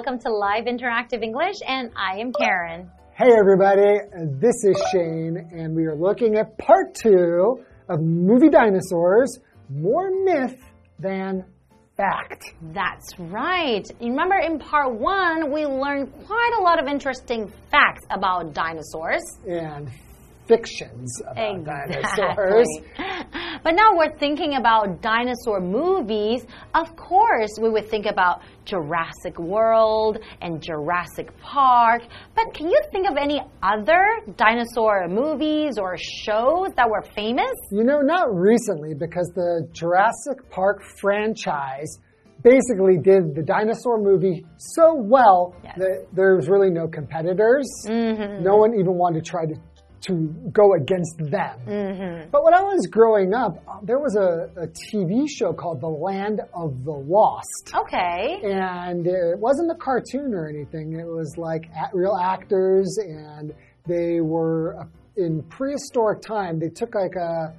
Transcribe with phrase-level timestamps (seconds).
[0.00, 2.90] welcome to Live Interactive English, and I am Karen.
[3.12, 3.98] Hey everybody,
[4.40, 10.58] this is Shane, and we are looking at part two of Movie Dinosaurs More Myth
[10.98, 11.44] Than
[11.98, 12.44] Fact.
[12.72, 13.86] That's right.
[14.00, 19.20] Remember in part one, we learned quite a lot of interesting facts about dinosaurs.
[19.46, 19.90] And
[20.48, 22.02] fictions about Exactly.
[22.02, 22.68] dinosaurs.
[23.62, 26.46] But now we're thinking about dinosaur movies.
[26.74, 32.02] Of course, we would think about Jurassic World and Jurassic Park.
[32.34, 34.02] But can you think of any other
[34.36, 37.52] dinosaur movies or shows that were famous?
[37.70, 41.98] You know, not recently, because the Jurassic Park franchise
[42.42, 45.74] basically did the dinosaur movie so well Yes.
[45.76, 47.68] that there was really no competitors.
[47.86, 48.42] Mm-hmm.
[48.42, 49.54] No one even wanted to try to,
[50.02, 52.28] to go against them.
[52.32, 56.40] But when I was growing up, there was a, a TV show called The Land
[56.54, 57.72] of the Lost.
[57.74, 58.40] Okay.
[58.42, 60.94] And it wasn't a cartoon or anything.
[60.98, 63.52] It was like real actors, and
[63.86, 64.84] they were uh,
[65.16, 66.58] in prehistoric time.
[66.58, 67.54] They took like a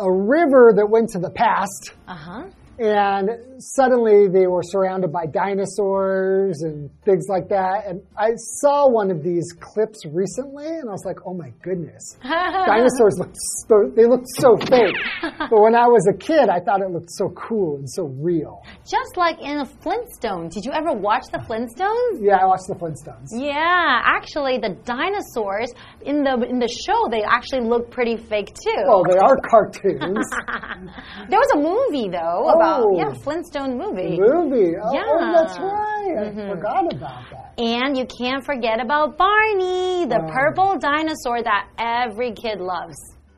[0.00, 2.42] a river that went to the past, Uh huh.
[2.78, 7.86] And suddenly they were surrounded by dinosaurs and things like that.
[7.86, 12.16] And I saw one of these clips recently, and I was like, "Oh my goodness,
[12.22, 13.32] dinosaurs look
[13.68, 14.96] so, they looked so fake."
[15.38, 18.62] But when I was a kid, I thought it looked so cool and so real.
[18.84, 20.52] Just like in the Flintstones.
[20.52, 22.20] Did you ever watch the Flintstones?
[22.20, 23.28] Yeah, I watched the Flintstones.
[23.32, 28.82] Yeah, actually, the dinosaurs in the in the show they actually look pretty fake too.
[28.86, 30.26] Well, they are cartoons.
[31.28, 32.98] there was a movie though oh, about Oh.
[32.98, 34.76] yeah Flintstone movie, movie.
[34.76, 35.02] Oh, oh Yeah.
[35.06, 36.14] oh, that's right.
[36.18, 36.50] I mm-hmm.
[36.50, 37.52] forgot about that.
[37.58, 40.32] and you can't forget about Barney, the Oh.
[40.32, 42.96] purple dinosaur that every kid loves.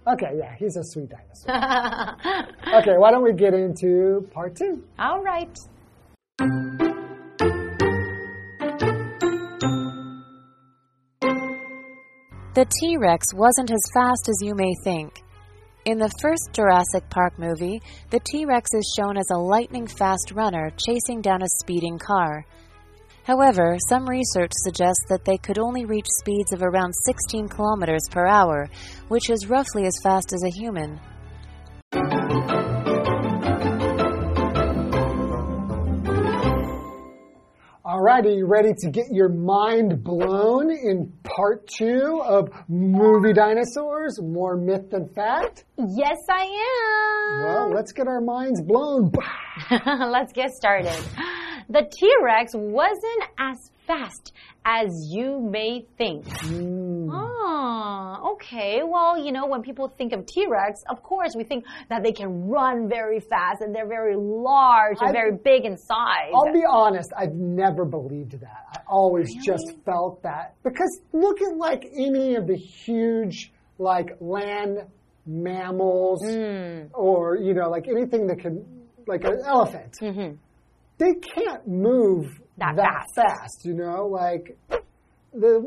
[0.09, 2.79] Okay, yeah, he's a sweet dinosaur.
[2.81, 4.83] okay, why don't we get into part two?
[4.99, 5.51] All right.
[12.55, 15.23] The T Rex wasn't as fast as you may think.
[15.87, 17.81] In the first Jurassic Park movie,
[18.11, 22.45] the T Rex is shown as a lightning fast runner chasing down a speeding car.
[23.23, 28.27] However, some research suggests that they could only reach speeds of around 16 kilometers per
[28.27, 28.69] hour,
[29.07, 30.99] which is roughly as fast as a human.
[37.97, 44.55] Alrighty, you ready to get your mind blown in part two of Movie Dinosaurs More
[44.55, 45.65] Myth Than Fact?
[45.79, 47.45] Yes, I am.
[47.45, 49.13] Well, let's get our minds blown.
[49.87, 50.93] Let's get started.
[51.71, 54.35] The T Rex wasn't as fast
[54.67, 56.27] as you may think.
[56.41, 56.86] Hmm.
[57.17, 57.33] Mm-hmm.
[57.49, 58.81] Ah, okay.
[58.85, 62.13] Well, you know, when people think of T Rex, of course, we think that they
[62.13, 66.33] can run very fast and they're very large and I- very big in size.
[66.35, 68.65] I'll be honest, I've never believed that.
[68.73, 70.55] I always just felt that.
[70.63, 74.79] Because look at like any of the huge, like land
[75.27, 76.89] mammals, mm.
[76.95, 78.65] or, you know, like anything that can,
[79.07, 79.95] like an elephant.
[80.01, 80.35] Mm-hmm.
[80.99, 82.27] They can't move
[82.59, 82.77] That
[83.15, 83.65] fast.
[83.65, 84.07] you know?
[84.07, 84.57] Like,
[85.33, 85.59] the,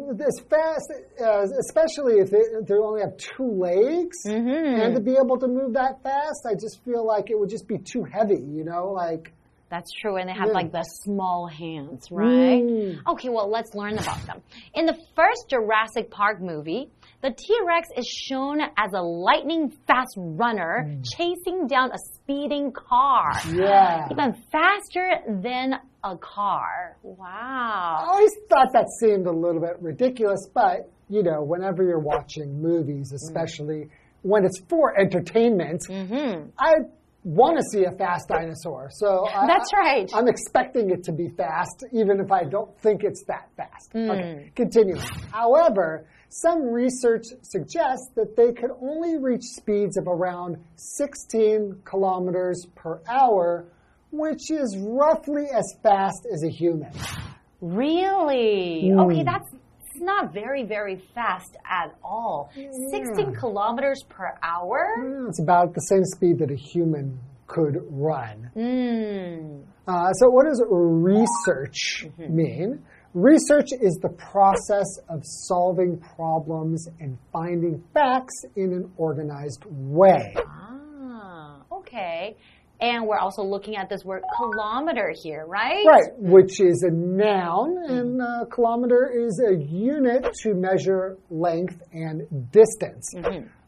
[1.22, 5.74] uh, especially if they, they only have two legs, and to be able to move
[5.74, 8.92] that fast, I just feel like it would just be too heavy, you know?
[8.92, 9.34] Like,
[9.70, 10.54] That's true, and they have Yeah.
[10.54, 12.64] like the small hands, right?
[12.64, 13.02] Mm.
[13.08, 14.42] Okay, well, let's learn about them.
[14.74, 16.90] In the first Jurassic Park movie,
[17.22, 21.06] the T Rex is shown as a lightning fast runner mm.
[21.16, 23.32] chasing down a speeding car.
[23.52, 24.08] yeah.
[24.10, 25.74] Even faster than
[26.04, 26.98] a car.
[27.04, 28.06] Wow.
[28.06, 32.62] I always thought that seemed a little bit ridiculous, but you know, whenever you're watching
[32.62, 33.16] movies, mm.
[33.16, 33.90] especially
[34.22, 36.50] when it's for entertainment, mm-hmm.
[36.58, 36.74] I
[37.24, 38.90] want to see a fast dinosaur.
[38.92, 40.10] So I, That's right.
[40.14, 43.94] I'm expecting it to be fast, even if I don't think it's that fast.
[43.94, 44.10] Mm.
[44.12, 45.02] Okay, continuing.
[45.32, 53.02] However, some research suggests that they could only reach speeds of around 16 kilometers per
[53.08, 53.66] hour,
[54.12, 56.92] which is roughly as fast as a human.
[57.62, 58.92] Really?
[58.94, 59.06] Mm.
[59.06, 59.50] Okay, that's
[59.96, 62.52] not very, very fast at all.
[62.92, 65.26] 16 kilometers per hour?
[65.28, 68.52] It's about the same speed that a human could run.
[68.54, 69.62] Hmm.
[69.88, 72.84] Uh, so, what does research mean?
[73.16, 80.36] Research is the process of solving problems and finding facts in an organized way.
[80.38, 82.38] Ah, okay.
[82.82, 85.84] And we're also looking at this word kilometer here, right?
[85.86, 92.22] Right, which is a noun, and a kilometer is a unit to measure length and
[92.52, 93.12] distance.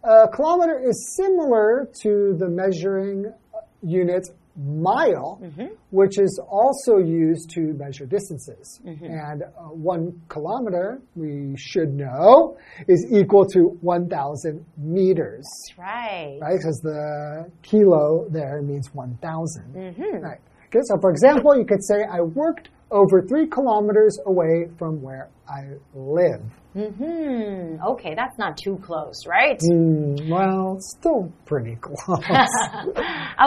[0.03, 3.33] A kilometer is similar to the measuring
[3.81, 5.69] unit mile, mm -hmm.
[5.91, 8.81] which is also used to measure distances.
[8.83, 9.29] Mm -hmm.
[9.29, 12.57] And uh, one kilometer, we should know,
[12.87, 15.45] is equal to 1,000 meters.
[15.45, 16.41] That's right.
[16.41, 16.57] Right?
[16.57, 17.01] Because the
[17.61, 19.63] kilo there means 1,000.
[19.75, 20.13] Mm -hmm.
[20.29, 20.41] Right.
[20.67, 25.29] Okay, so for example, you could say, I worked over three kilometers away from where
[25.47, 26.41] I live.
[26.75, 27.83] Mm hmm.
[27.85, 29.59] Okay, that's not too close, right?
[29.59, 32.19] Mm, well, still pretty close.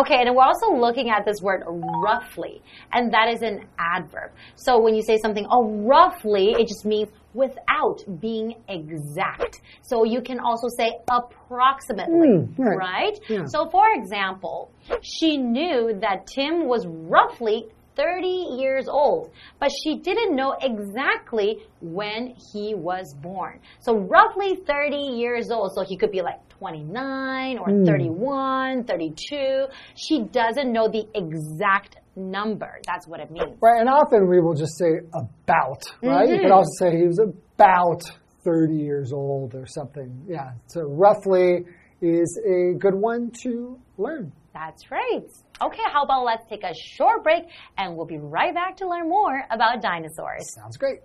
[0.01, 2.61] okay, and we're also looking at this word roughly,
[2.93, 4.33] and that is an adverb.
[4.57, 9.61] So when you say something, oh, roughly, it just means without being exact.
[9.83, 12.77] So you can also say approximately, mm, right?
[12.77, 13.19] right?
[13.29, 13.45] Yeah.
[13.47, 14.71] So for example,
[15.03, 18.27] she knew that Tim was roughly 30
[18.59, 19.31] years old,
[19.61, 23.61] but she didn't know exactly when he was born.
[23.81, 25.73] So roughly 30 years old.
[25.75, 27.87] So he could be like 29 or mm.
[27.87, 29.67] 31, 32.
[29.97, 32.81] She doesn't know the exact number.
[32.87, 33.57] That's what it means.
[33.61, 33.81] Right.
[33.81, 36.03] And often we will just say about, right?
[36.03, 36.29] Mm -hmm.
[36.29, 36.53] You could mm-hmm.
[36.53, 38.03] also say he was about
[38.45, 40.11] 30 years old or something.
[40.29, 40.53] Yeah.
[40.67, 41.65] So roughly
[42.04, 44.32] is a good one to learn.
[44.54, 45.30] That's right.
[45.62, 47.46] Okay, how about let's take a short break
[47.78, 50.44] and we'll be right back to learn more about dinosaurs.
[50.56, 51.02] Sounds great.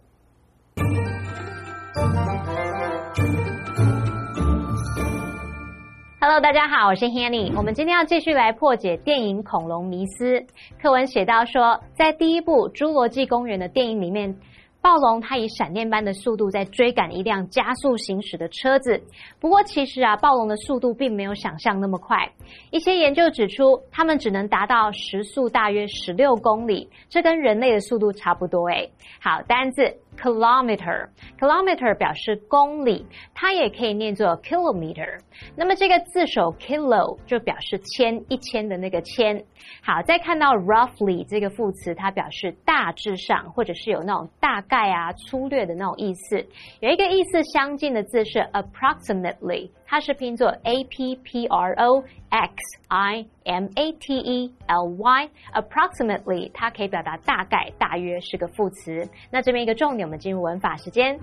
[6.21, 7.55] Hello，大家好，我是 Hanny。
[7.55, 10.41] 我们今天要继续来破解电影《恐龙迷思》。
[10.81, 14.35] 课文写到说，在第一部《侏罗纪公园》的电影里面。
[14.82, 19.02] 暴龙它以闪电般的速度在追赶一辆加速行驶的车子，
[19.40, 22.32] 不过其实啊，暴龙的速度并没有想象那么快。
[22.72, 28.90] 一些研究指出，它们只能达到时速大约十六公里，这跟人类的速度差不多诶。
[29.22, 29.98] 好，单字。
[30.20, 35.18] kilometer，kilometer 表示公里，它也可以念作 kilometer。
[35.56, 39.42] 那么这个字首 kilo 就表示千，一千的那个千。
[39.82, 46.46] 好，再看到 roughly 这个副词，它表示大致上，或者是有那种大概啊、粗略的那种意思。
[46.82, 49.70] 有一个意思相近的字是 approximately。
[49.92, 52.54] 它是拼作 a p p r o x
[52.90, 59.10] i m a t e l y，approximately 它可以表达大概、大约是个副词。
[59.32, 61.20] 那这边一个重点，我们进入文法时间。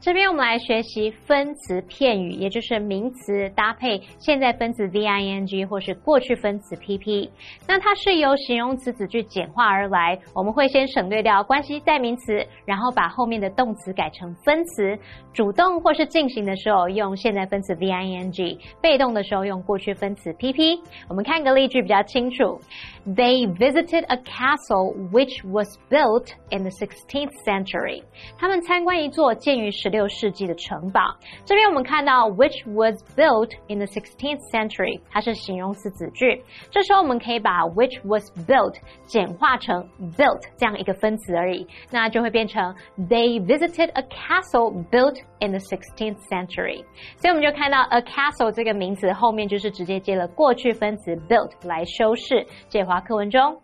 [0.00, 7.30] 这边我们来学习分词片语，也就是名词搭配现在分词 v i n g 或是过去分词 p p。
[7.68, 10.18] 那它是由形容词子句简化而来。
[10.34, 14.98] 我们会先省略掉关系代名词，然后把后面的动词改成分词。
[15.34, 20.80] 主动或是进行的时候用现在分词 v i n g，被动的时候用过去分词 p p。
[21.10, 22.58] 我们看个例句比较清楚。
[23.06, 28.02] They visited a castle which was built in the 16th century。
[28.38, 31.01] 他们参观一座建于十六世纪的城堡。
[31.45, 36.43] 这边我们看到 which was built in the 16th century，它是形容词子句。
[36.69, 38.75] 这时候我们可以把 which was built
[39.05, 39.87] 简化成
[40.17, 46.83] built 这样一个分词而已，那就会变成 They visited a castle built in the 16th century。
[47.17, 52.45] 所以我们就看到 a castle 这个名词后面就是直接接了过去分词 built 来修饰。
[52.69, 53.61] 这华课文中。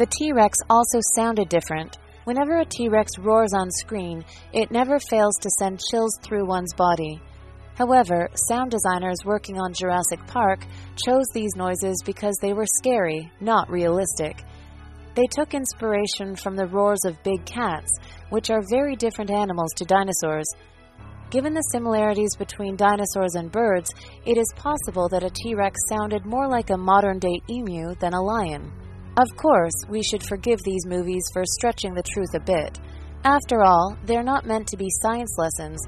[0.00, 1.98] The T Rex also sounded different.
[2.24, 6.72] Whenever a T Rex roars on screen, it never fails to send chills through one's
[6.72, 7.20] body.
[7.74, 10.64] However, sound designers working on Jurassic Park
[11.04, 14.42] chose these noises because they were scary, not realistic.
[15.16, 17.92] They took inspiration from the roars of big cats,
[18.30, 20.46] which are very different animals to dinosaurs,
[21.28, 26.24] Given the similarities between dinosaurs and birds, it is possible that a T Rex sounded
[26.24, 28.72] more like a modern day emu than a lion.
[29.20, 32.80] Of course, we should forgive these movies for stretching the truth a bit.
[33.22, 35.78] After all, they're not meant to be science lessons,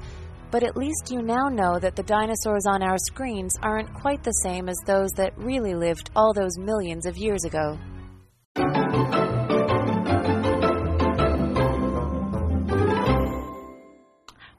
[0.51, 4.39] but at least you now know that the dinosaurs on our screens aren't quite the
[4.43, 7.75] same as those that really lived all those millions of years ago.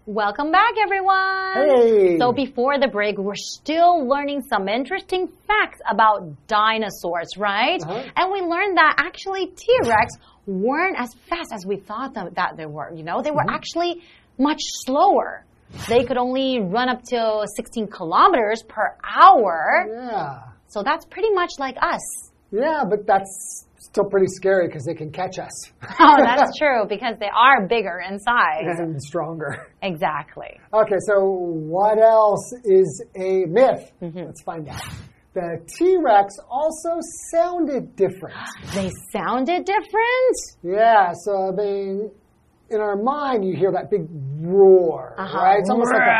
[0.06, 1.54] Welcome back, everyone.
[1.54, 2.18] Hey.
[2.18, 7.82] So before the break, we're still learning some interesting facts about dinosaurs, right?
[7.82, 8.10] Uh -huh.
[8.14, 10.08] And we learned that actually T-Rex
[10.46, 12.92] weren't as fast as we thought that they were.
[12.92, 13.58] You know, they were mm -hmm.
[13.58, 13.92] actually
[14.36, 15.30] much slower.
[15.88, 17.20] They could only run up to
[17.56, 18.86] 16 kilometers per
[19.18, 19.56] hour.
[19.88, 20.52] Yeah.
[20.66, 22.04] So that's pretty much like us.
[22.50, 23.34] Yeah, but that's
[23.90, 25.72] still pretty scary because they can catch us.
[26.00, 29.68] oh, that's true because they are bigger in size and stronger.
[29.82, 30.58] Exactly.
[30.72, 31.14] Okay, so
[31.76, 33.92] what else is a myth?
[34.02, 34.24] Mm -hmm.
[34.26, 34.82] Let's find out.
[35.34, 36.90] The T Rex also
[37.34, 38.38] sounded different.
[38.74, 40.36] they sounded different?
[40.62, 42.10] Yeah, so I mean,
[42.70, 44.06] in our mind, you hear that big
[44.40, 45.38] roar, Uh-huh.
[45.44, 45.58] right?
[45.60, 46.18] It's almost like a,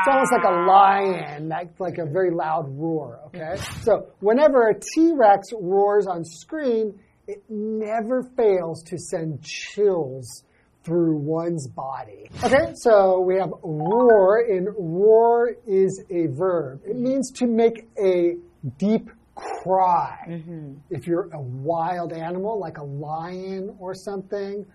[0.00, 3.60] it's almost like a lion, like, like a very loud roar, okay?
[3.82, 10.44] So whenever a T-Rex roars on screen, it never fails to send chills
[10.84, 12.30] through one's body.
[12.42, 16.80] Okay, so we have roar, and roar is a verb.
[16.84, 17.02] It mm-hmm.
[17.02, 18.36] means to make a
[18.78, 20.18] deep cry.
[20.28, 20.74] Mm-hmm.
[20.90, 24.66] If you're a wild animal like a lion or something,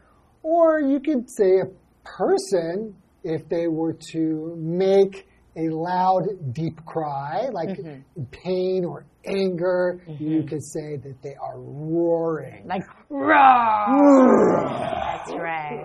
[0.44, 1.66] or you could say a
[2.04, 5.28] person if they were to make
[5.58, 8.24] a loud, deep cry, like mm-hmm.
[8.32, 10.24] pain or anger, mm-hmm.
[10.24, 12.68] you could say that they are roaring.
[12.68, 14.66] Like, roar.
[14.68, 15.82] That's right.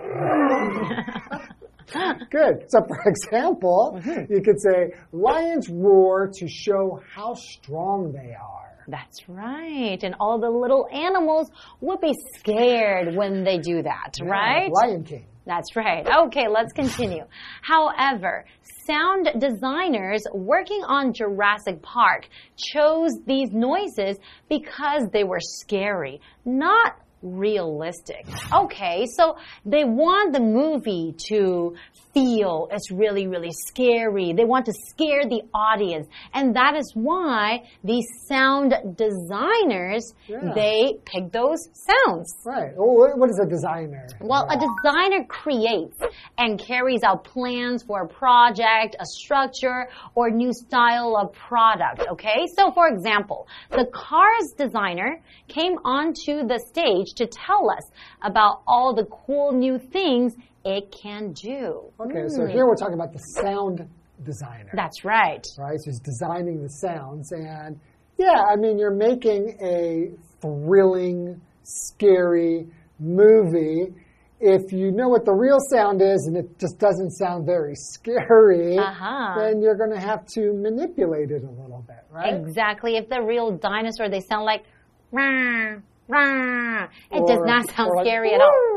[2.29, 2.65] Good.
[2.69, 4.31] So, for example, mm-hmm.
[4.31, 8.61] you could say, lions roar to show how strong they are.
[8.87, 9.99] That's right.
[10.03, 14.69] And all the little animals would be scared when they do that, right?
[14.71, 15.25] Lion King.
[15.45, 16.07] That's right.
[16.25, 17.23] Okay, let's continue.
[17.61, 18.45] However,
[18.85, 24.17] sound designers working on Jurassic Park chose these noises
[24.49, 28.25] because they were scary, not realistic.
[28.53, 31.75] Okay, so they want the movie to
[32.13, 34.33] feel it's really, really scary.
[34.33, 36.07] They want to scare the audience.
[36.33, 40.53] And that is why these sound designers, Yeah.
[40.53, 42.33] they pick those sounds.
[42.45, 42.73] Right.
[42.77, 44.07] Oh, what- what is a designer?
[44.19, 45.99] Well, a designer creates
[46.37, 52.05] and carries out plans for a project, a structure, or new style of product.
[52.11, 52.45] Okay?
[52.57, 57.89] So, for example, the car's designer came onto the stage to tell us
[58.21, 61.91] about all the cool new things it can do.
[61.99, 63.87] Okay, so here we're talking about the sound
[64.23, 64.71] designer.
[64.75, 65.43] That's right.
[65.57, 65.77] right?
[65.79, 67.31] So he's designing the sounds.
[67.31, 67.79] And
[68.17, 72.67] yeah, I mean, you're making a thrilling, scary
[72.99, 73.93] movie.
[74.39, 78.77] If you know what the real sound is and it just doesn't sound very scary,
[78.77, 79.35] Uh-huh.
[79.39, 82.33] then you're going to have to manipulate it a little bit, right?
[82.35, 82.97] Exactly.
[82.97, 84.63] If the real dinosaur, they sound like
[85.11, 85.75] rah,
[86.07, 86.87] rah.
[87.11, 88.70] It does not sound or like, scary at all.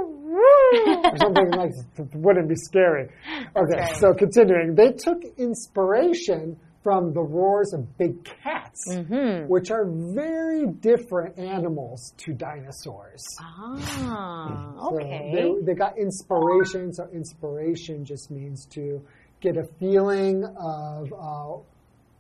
[1.13, 1.71] Or something like
[2.15, 3.09] wouldn't be scary.
[3.57, 3.97] Okay, right.
[3.97, 9.49] so continuing, they took inspiration from the roars of big cats, Mm-hmm.
[9.49, 13.23] which are very different animals to dinosaurs.
[13.41, 15.31] Ah, So okay.
[15.33, 16.93] they, they got inspiration.
[16.93, 19.01] So inspiration just means to
[19.41, 21.63] get a feeling of uh,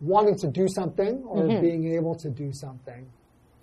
[0.00, 1.60] wanting to do something or Mm-hmm.
[1.60, 3.06] being able to do something.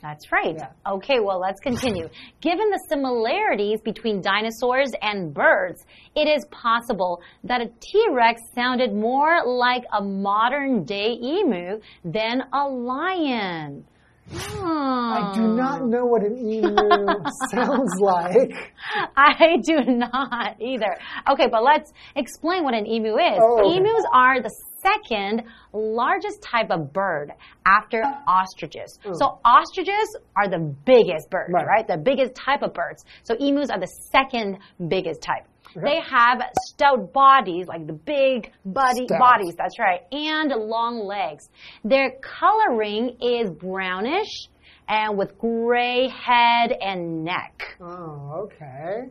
[0.01, 0.55] That's right.
[0.57, 0.69] Yeah.
[0.93, 2.09] Okay, well, let's continue.
[2.41, 8.93] Given the similarities between dinosaurs and birds, it is possible that a T Rex sounded
[8.93, 13.85] more like a modern day emu than a lion.
[14.33, 15.55] I do hmm.
[15.57, 16.75] not know what an emu
[17.51, 18.73] sounds like.
[19.17, 20.97] I do not either.
[21.29, 23.39] Okay, but let's explain what an emu is.
[23.39, 23.77] Oh, okay.
[23.77, 24.51] Emus are the
[24.83, 27.31] second largest type of bird
[27.65, 28.23] after ah.
[28.41, 28.99] ostriches.
[29.13, 31.65] So ostriches are the biggest bird, Right.
[31.65, 31.87] right.
[31.87, 33.03] The biggest type of birds.
[33.23, 34.57] So emus are the second
[34.87, 35.45] biggest type.
[35.75, 39.19] They have stout bodies, like the big body Stout.
[39.19, 41.49] bodies, that's right, and long legs.
[41.85, 44.49] Their coloring is brownish
[44.89, 47.77] and with gray head and neck.
[47.79, 49.07] Oh, okay.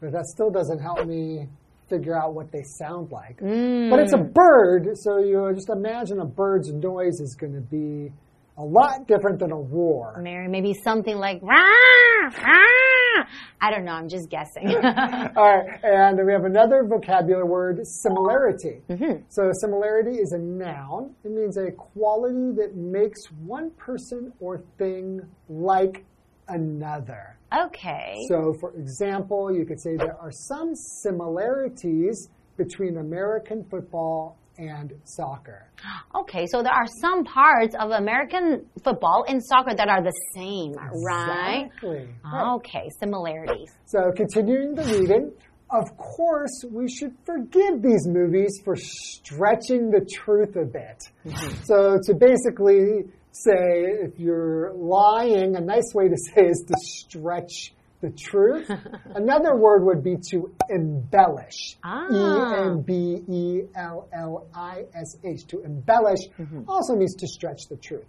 [0.00, 1.48] But that still doesn't help me
[1.96, 3.40] figure out what they sound like.
[3.40, 3.90] Mm.
[3.90, 8.12] But it's a bird, so you just imagine a bird's noise is going to be
[8.56, 10.20] a lot different than a roar.
[10.22, 13.24] Mary, maybe something like rah, rah.
[13.60, 13.92] I don't know.
[13.92, 14.68] I'm just guessing.
[15.36, 18.82] All right, and we have another vocabulary word, similarity.
[19.28, 21.14] So, similarity is a noun.
[21.24, 26.04] It means a quality that makes one person or thing like
[26.48, 27.36] another.
[27.66, 28.14] okay.
[28.28, 35.68] So, for example, you could say there are some similarities between American football and soccer.
[36.14, 36.46] Okay.
[36.46, 40.72] So there are some parts of American football and soccer that are the same,
[41.04, 41.66] right?
[41.66, 42.08] Exactly.
[42.24, 42.54] Right.
[42.54, 42.88] Okay.
[43.00, 43.72] Similarities.
[43.86, 45.32] So, continuing the reading,
[45.70, 51.02] of course, we should forgive these movies for stretching the truth a bit.
[51.26, 51.62] Mm-hmm.
[51.64, 57.74] So, to basically say, if you're lying, a nice way to say is to stretch
[58.00, 58.70] the truth.
[59.14, 61.76] Another word would be to embellish.
[61.82, 62.06] Ah.
[62.12, 65.46] E M B E L L I S H.
[65.48, 66.20] To embellish
[66.68, 68.06] also means to stretch the truth.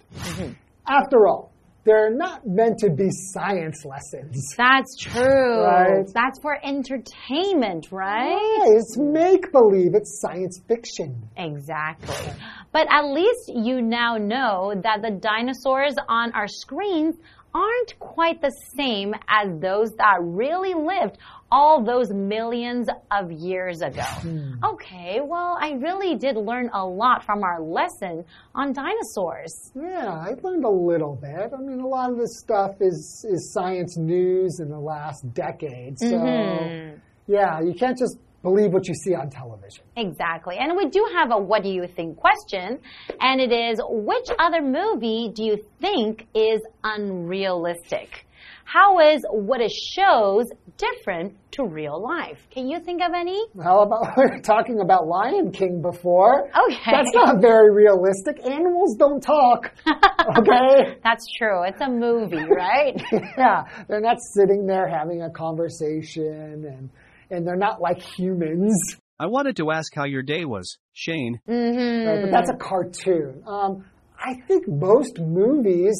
[0.87, 1.51] After all,
[1.85, 4.55] they're not meant to be science lessons.
[4.57, 5.63] That's true.
[5.63, 6.05] Right.
[6.13, 8.33] That's for entertainment, right?
[8.33, 11.29] Right, It's make believe, it's science fiction.
[11.37, 12.33] Exactly.
[12.71, 17.15] But at least you now know that the dinosaurs on our screens
[17.55, 21.17] aren't quite the same as those that really lived
[21.49, 24.03] all those millions of years ago.
[24.03, 24.63] Hmm.
[24.63, 29.71] Okay, well, I really did learn a lot from our lesson on dinosaurs.
[29.73, 31.53] Yeah, I learned a little bit.
[31.57, 35.97] I mean, a lot of this stuff is, is science news in the last decade.
[35.99, 36.99] So, mm -hmm.
[37.27, 39.83] yeah, you can't just believe what you see on television.
[39.97, 40.55] Exactly.
[40.57, 42.79] And we do have a what do you think question.
[43.19, 48.25] And it is which other movie do you think is unrealistic?
[48.65, 50.45] How is what it shows
[50.77, 52.39] different to real life?
[52.51, 53.39] Can you think of any?
[53.63, 56.49] How about we were talking about Lion King before?
[56.69, 56.91] Okay.
[56.91, 58.43] That's not very realistic.
[58.45, 59.71] Animals don't talk.
[60.39, 60.97] Okay?
[61.03, 61.63] That's true.
[61.65, 62.99] It's a movie, right?
[63.37, 63.65] yeah.
[63.87, 66.89] They're not sitting there having a conversation and
[67.31, 68.73] and they're not like humans.
[69.19, 71.39] I wanted to ask how your day was, Shane.
[71.47, 72.05] Mm -hmm.
[72.07, 73.43] right, but that's a cartoon.
[73.45, 73.71] Um,
[74.19, 75.97] I think most movies,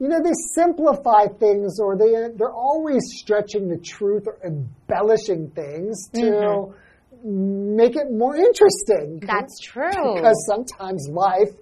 [0.00, 5.94] you know, they simplify things or they they're always stretching the truth or embellishing things
[6.12, 6.26] to.
[6.26, 6.84] Mm -hmm.
[7.82, 9.08] Make it more interesting.
[9.32, 10.06] That's true.
[10.14, 11.52] Because sometimes life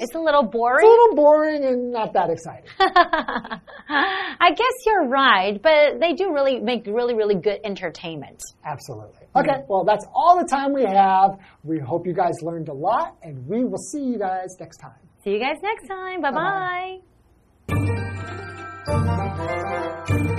[0.00, 0.84] it's a little boring.
[0.84, 2.68] It's a little boring and not that exciting.
[2.78, 8.40] I guess you're right, but they do really make really, really good entertainment.
[8.64, 9.26] Absolutely.
[9.34, 9.50] Mm-hmm.
[9.50, 11.38] Okay, well, that's all the time we have.
[11.62, 14.92] We hope you guys learned a lot, and we will see you guys next time.
[15.24, 16.20] See you guys next time.
[16.20, 17.00] Bye bye.
[17.66, 17.74] bye,
[20.06, 20.33] -bye.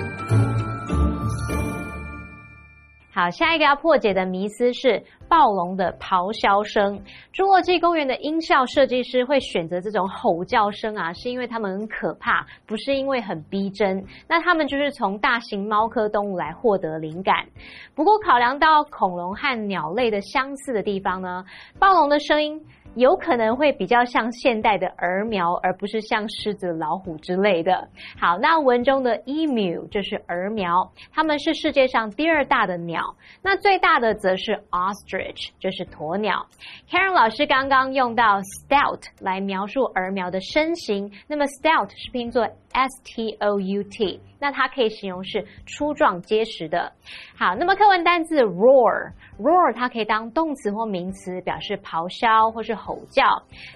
[3.15, 7.01] 好，下一个要破解的迷思是暴龙的咆哮声。
[7.33, 14.03] 侏罗纪公园的音效设计师会选择这种吼叫声啊，是因为它们很可怕，不是因为很逼真。
[14.27, 17.47] 那他们就是从大型猫科动物来获得灵感。
[17.95, 21.45] 不过，考量到恐龙和鸟类的相似的地方呢，
[21.79, 22.61] 暴龙的声音。
[22.95, 27.87] 有可能会比较像现代的儿苗，而不是像狮子、老虎之类的。
[28.19, 33.15] 好，那文中的 emu 就是儿苗，它们是世界上第二大的鸟。
[33.41, 36.45] 那最大的则是 ostrich，就是鸵鸟。
[36.89, 44.19] Karen 老师刚刚用到 stout 来描述儿苗的身形，那么 stout 是拼作 s t o u t。
[44.37, 46.91] 那它可以形容是粗壮结实的。
[47.35, 53.23] 好，那么课文单字 roar，roar 它可以当动词或名词，表示咆哮或是吼叫。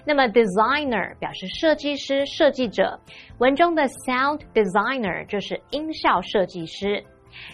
[0.04, 3.00] 那么 designer 表示设计师、设计者。
[3.38, 7.02] 文中的 sound designer 就是音效设计师。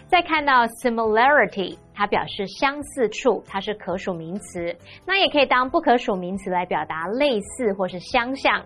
[0.08, 4.74] 再看到 similarity，它表示相似处，它是可数名词。
[5.06, 8.64] 那也可以当不可数名词来表达类似或是相像。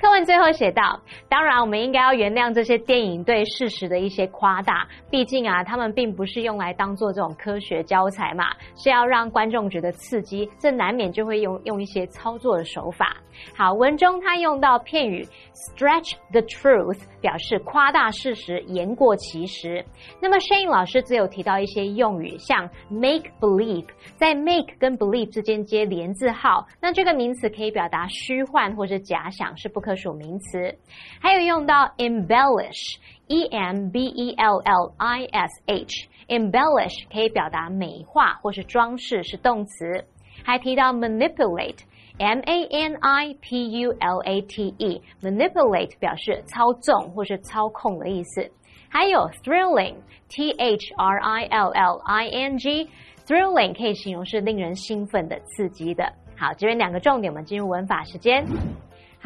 [0.00, 8.44] 课文最后写道：“当然，我们应该要原谅这些电影对事实的一些夸大，毕竟啊，他们并不是用来当做这种科学教材嘛，
[8.76, 13.16] 是要让观众觉得刺激，这难免就会用用一些操作的手法。”
[13.56, 19.84] 好，文中他用到片语 “stretch the truth”，表示夸大事实、言过其实。
[20.20, 30.76] 那么 Shane 老师只有提到一些用语，像 “make believe”，在 “make” 跟 “believe” 之间接连字号，那这个名词可以表达虚幻或者假想，是不可数名词。
[31.20, 40.04] 还有用到 “embellish”，e m b e l l i s h，embellish 可以表达美化或是装饰，是动词。
[40.44, 41.78] 还提到 “manipulate”。
[42.16, 48.48] M A N I P U L A T E，manipulate 表示操纵或是操控的意思。
[48.88, 56.12] 还有 thrilling，T H R I L L I N G，thrilling 可以形容是令人兴奋的、刺激的。
[56.36, 58.46] 好，这边两个重点，我们进入文法时间。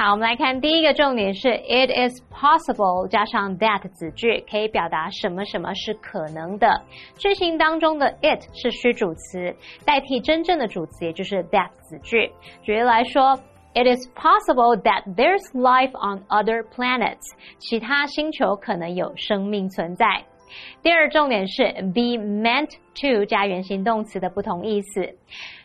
[0.01, 6.81] 好，我们来看第一个重点是 it is possible 加上 that 子句，可以表达什么什么是可能的。
[7.17, 12.31] 句型当中的 it 是虚主词，代替真正的主词，也就是 that 子句。
[12.61, 13.37] 举例来说
[13.73, 17.19] ，it is possible that there's life on other planets，
[17.57, 20.05] 其他星球可能有生命存在。
[20.81, 25.01] 第二重点是 be meant to 加原形动词的不同意思。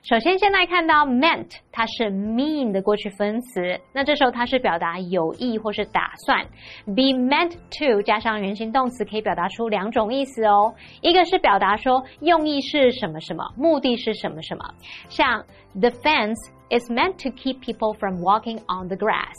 [0.03, 6.45] 首先，现在看到 meant，它是 mean 的过去分词，那这时候它是表达有意或是打算。
[6.87, 14.65] be meant to 加上原形动词可以表达出两种意思哦，一个是表达说用意是什么什么，目的是什么什么，
[15.09, 15.43] 像
[15.81, 19.35] the fence is meant to keep people from walking on the grass。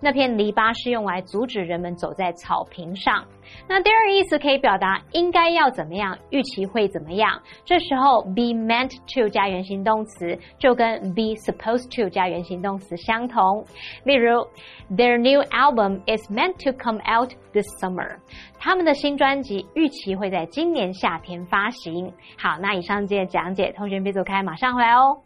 [0.00, 3.24] 那片篱笆是用来阻止人们走在草坪上。
[3.68, 7.40] 那第二个意思可以表达应该要怎么样，预期会怎么样。
[7.64, 13.64] 这时候 be meant to 加原形动词就跟 be supposed to 加原形动词相同。
[14.04, 14.46] 例如
[14.90, 18.18] ，Their new album is meant to come out this summer。
[18.58, 22.12] 他们的新专辑预期会在今年夏天发行。
[22.38, 25.22] 好，那以上这些讲解，同学们别走开，马上回来哦。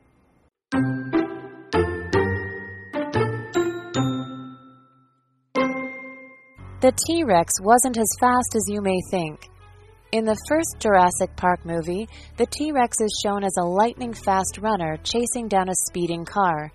[6.81, 9.51] The T Rex wasn't as fast as you may think.
[10.13, 14.57] In the first Jurassic Park movie, the T Rex is shown as a lightning fast
[14.63, 16.73] runner chasing down a speeding car.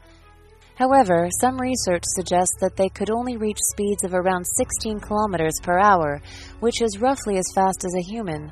[0.76, 5.80] However, some research suggests that they could only reach speeds of around 16 kilometers per
[5.80, 6.22] hour,
[6.60, 8.52] which is roughly as fast as a human.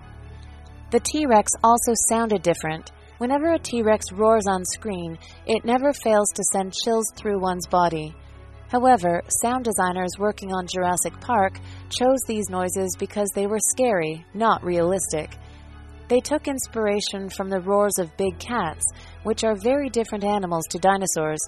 [0.89, 2.91] The T Rex also sounded different.
[3.19, 7.67] Whenever a T Rex roars on screen, it never fails to send chills through one's
[7.67, 8.15] body.
[8.69, 14.63] However, sound designers working on Jurassic Park chose these noises because they were scary, not
[14.63, 15.37] realistic.
[16.09, 18.83] They took inspiration from the roars of big cats,
[19.23, 21.39] which are very different animals to dinosaurs.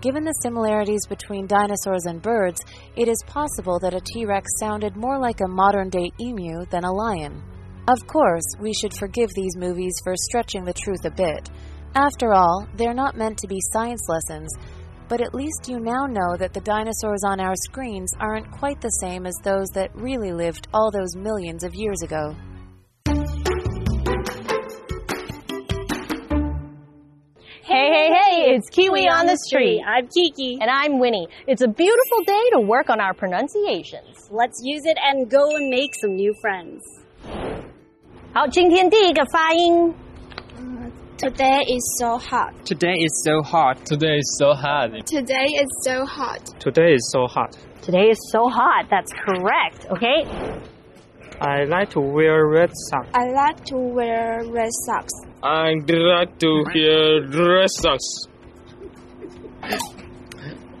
[0.00, 2.60] Given the similarities between dinosaurs and birds,
[2.96, 6.84] it is possible that a T Rex sounded more like a modern day emu than
[6.84, 7.42] a lion.
[7.86, 11.50] Of course, we should forgive these movies for stretching the truth a bit.
[11.94, 14.48] After all, they're not meant to be science lessons,
[15.09, 18.89] but at least you now know that the dinosaurs on our screens aren't quite the
[19.01, 22.35] same as those that really lived all those millions of years ago.
[27.67, 29.81] Hey, hey, hey, it's Kiwi on the street.
[29.85, 30.59] I'm Kiki.
[30.61, 31.27] And I'm Winnie.
[31.47, 34.29] It's a beautiful day to work on our pronunciations.
[34.31, 36.81] Let's use it and go and make some new friends.
[38.33, 39.93] 好，今天第一个发音
[41.20, 42.64] Today is so hot.
[42.64, 43.84] Today is so hot.
[43.84, 45.04] Today is so hot.
[45.04, 46.46] Today is so hot.
[46.58, 47.58] Today is so hot.
[47.82, 48.86] Today is so hot.
[48.88, 49.84] That's correct.
[49.90, 50.24] Okay.
[51.38, 53.10] I like to wear red socks.
[53.12, 55.12] I like to wear red socks.
[55.42, 58.26] I like to wear red socks.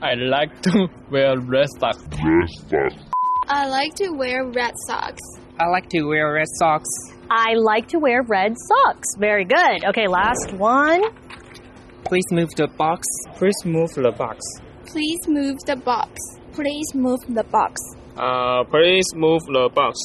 [0.00, 2.02] I like to wear red socks.
[3.46, 5.20] I like to wear red socks.
[5.60, 6.88] I like to wear red socks.
[7.29, 9.07] I like to wear red socks.
[9.17, 9.85] Very good.
[9.89, 11.01] Okay, last one.
[12.03, 13.07] Please move the box.
[13.35, 14.39] Please move the box.
[14.85, 16.11] Please move the box.
[16.53, 17.81] Please move the box.
[18.17, 19.99] Uh, please move the box.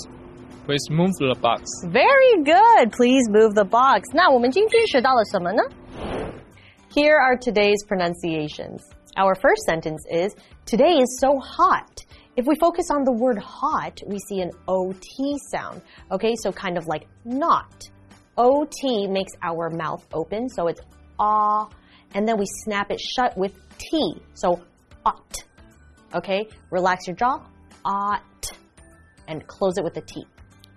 [0.65, 1.63] Please move the box.
[1.87, 2.93] Very good.
[2.93, 4.09] Please move the box.
[4.15, 5.63] 那我们今天学到了什么呢?
[6.95, 8.81] Here are today's pronunciations.
[9.17, 10.35] Our first sentence is
[10.67, 12.05] Today is so hot.
[12.38, 15.82] If we focus on the word hot, we see an OT sound.
[16.12, 17.90] Okay, so kind of like not.
[18.38, 20.82] OT makes our mouth open, so it's
[21.18, 21.70] ah,
[22.14, 24.62] and then we snap it shut with T, so
[25.06, 25.46] ought.
[26.14, 27.42] Okay, relax your jaw,
[27.86, 28.52] ought,
[29.30, 30.26] and close it with a T.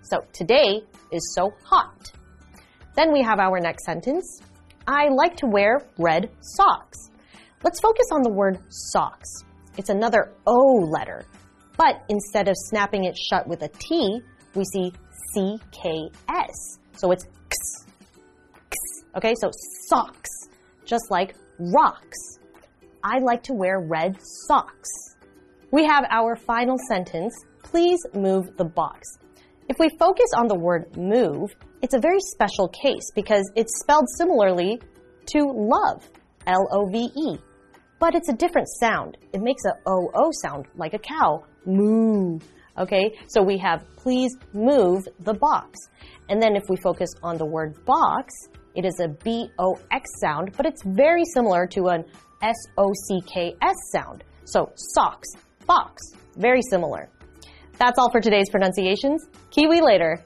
[0.03, 2.13] So today is so hot.
[2.95, 4.43] Then we have our next sentence.
[4.87, 7.11] I like to wear red socks.
[7.65, 9.29] Let's focus on the word socks.
[9.77, 11.25] It's another O letter.
[11.79, 14.21] But instead of snapping it shut with a T,
[14.55, 14.93] we see
[15.35, 16.79] CKS.
[16.97, 17.87] So it's X,
[18.67, 18.77] X.
[19.17, 19.51] Okay, so
[19.87, 20.29] socks,
[20.85, 22.19] just like rocks.
[23.05, 24.91] I like to wear red socks.
[25.71, 27.35] We have our final sentence.
[27.63, 29.07] Please move the box.
[29.69, 34.09] If we focus on the word move, it's a very special case because it's spelled
[34.17, 34.81] similarly
[35.27, 36.09] to love,
[36.47, 37.39] L O V E.
[38.01, 39.19] But it's a different sound.
[39.33, 42.39] It makes a O O sound like a cow, moo.
[42.79, 45.79] Okay, so we have please move the box.
[46.29, 48.33] And then if we focus on the word box,
[48.77, 52.05] it is a B O X sound, but it's very similar to an
[52.41, 54.23] S O C K S sound.
[54.45, 55.29] So socks,
[55.67, 56.01] box,
[56.37, 57.09] very similar.
[57.79, 59.27] That's all for today's pronunciations.
[59.51, 60.25] Kiwi later.